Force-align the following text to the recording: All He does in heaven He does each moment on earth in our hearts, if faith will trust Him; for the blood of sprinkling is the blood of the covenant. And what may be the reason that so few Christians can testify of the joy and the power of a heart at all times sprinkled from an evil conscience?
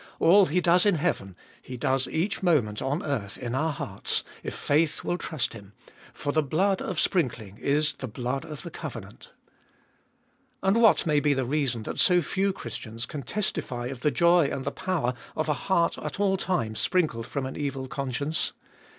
All 0.19 0.47
He 0.47 0.61
does 0.61 0.87
in 0.87 0.95
heaven 0.95 1.35
He 1.61 1.77
does 1.77 2.07
each 2.07 2.41
moment 2.41 2.81
on 2.81 3.03
earth 3.03 3.37
in 3.37 3.53
our 3.53 3.71
hearts, 3.71 4.23
if 4.41 4.55
faith 4.55 5.03
will 5.03 5.19
trust 5.19 5.53
Him; 5.53 5.73
for 6.11 6.31
the 6.33 6.41
blood 6.41 6.81
of 6.81 6.99
sprinkling 6.99 7.59
is 7.59 7.93
the 7.93 8.07
blood 8.07 8.43
of 8.43 8.63
the 8.63 8.71
covenant. 8.71 9.29
And 10.63 10.81
what 10.81 11.05
may 11.05 11.19
be 11.19 11.35
the 11.35 11.45
reason 11.45 11.83
that 11.83 11.99
so 11.99 12.23
few 12.23 12.51
Christians 12.51 13.05
can 13.05 13.21
testify 13.21 13.85
of 13.89 13.99
the 13.99 14.09
joy 14.09 14.45
and 14.45 14.65
the 14.65 14.71
power 14.71 15.13
of 15.35 15.47
a 15.47 15.53
heart 15.53 15.99
at 15.99 16.19
all 16.19 16.35
times 16.35 16.79
sprinkled 16.79 17.27
from 17.27 17.45
an 17.45 17.55
evil 17.55 17.87
conscience? 17.87 18.53